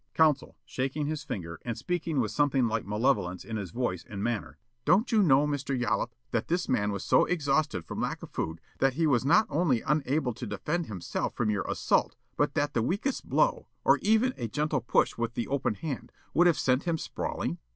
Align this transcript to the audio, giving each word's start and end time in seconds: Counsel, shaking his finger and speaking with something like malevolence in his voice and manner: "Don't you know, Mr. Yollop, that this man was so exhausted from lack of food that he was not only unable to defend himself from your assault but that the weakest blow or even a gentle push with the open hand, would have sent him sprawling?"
Counsel, 0.15 0.57
shaking 0.65 1.05
his 1.05 1.23
finger 1.23 1.59
and 1.63 1.77
speaking 1.77 2.19
with 2.19 2.31
something 2.31 2.67
like 2.67 2.87
malevolence 2.87 3.45
in 3.45 3.55
his 3.55 3.69
voice 3.69 4.03
and 4.09 4.23
manner: 4.23 4.57
"Don't 4.83 5.11
you 5.11 5.21
know, 5.21 5.45
Mr. 5.45 5.79
Yollop, 5.79 6.15
that 6.31 6.47
this 6.47 6.67
man 6.67 6.91
was 6.91 7.03
so 7.03 7.25
exhausted 7.25 7.85
from 7.85 8.01
lack 8.01 8.23
of 8.23 8.31
food 8.31 8.59
that 8.79 8.95
he 8.95 9.05
was 9.05 9.23
not 9.23 9.45
only 9.51 9.81
unable 9.81 10.33
to 10.33 10.47
defend 10.47 10.87
himself 10.87 11.35
from 11.35 11.51
your 11.51 11.65
assault 11.69 12.15
but 12.35 12.55
that 12.55 12.73
the 12.73 12.81
weakest 12.81 13.29
blow 13.29 13.67
or 13.85 13.99
even 13.99 14.33
a 14.37 14.47
gentle 14.47 14.81
push 14.81 15.19
with 15.19 15.35
the 15.35 15.47
open 15.47 15.75
hand, 15.75 16.11
would 16.33 16.47
have 16.47 16.57
sent 16.57 16.85
him 16.85 16.97
sprawling?" 16.97 17.59